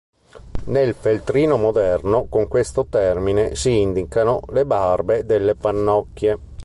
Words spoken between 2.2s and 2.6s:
con